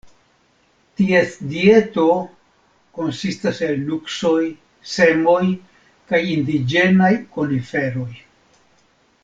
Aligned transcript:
Ties 0.99 1.33
dieto 1.49 2.05
konsistas 2.99 3.61
el 3.67 3.85
nuksoj, 3.91 4.41
semoj 4.95 5.39
kaj 6.13 6.23
indiĝenaj 6.37 7.11
koniferoj. 7.37 8.11